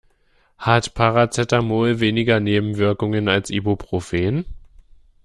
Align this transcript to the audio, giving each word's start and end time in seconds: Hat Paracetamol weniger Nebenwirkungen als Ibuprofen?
Hat 0.57 0.95
Paracetamol 0.95 1.99
weniger 1.99 2.39
Nebenwirkungen 2.39 3.27
als 3.29 3.51
Ibuprofen? 3.51 4.45